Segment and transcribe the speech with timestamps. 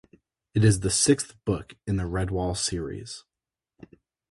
[0.55, 3.23] It is the sixth book in the "Redwall" series.